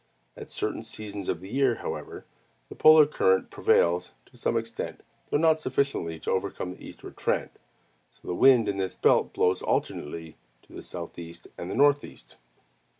At 0.35 0.49
certain 0.49 0.81
seasons 0.81 1.29
of 1.29 1.41
the 1.41 1.49
year, 1.49 1.75
however, 1.75 2.25
the 2.69 2.75
polar 2.75 3.05
current 3.05 3.51
prevails 3.51 4.13
to 4.25 4.35
some 4.35 4.57
extent, 4.57 5.01
though 5.29 5.37
not 5.37 5.59
sufficiently 5.59 6.17
to 6.21 6.31
overcome 6.31 6.71
the 6.71 6.83
eastward 6.83 7.15
trend; 7.15 7.51
so 8.09 8.27
the 8.27 8.33
wind 8.33 8.67
in 8.67 8.77
this 8.77 8.95
belt 8.95 9.31
blows 9.31 9.61
alternately 9.61 10.37
to 10.63 10.73
the 10.73 10.81
southeast 10.81 11.49
and 11.55 11.69
the 11.69 11.75
northeast. 11.75 12.37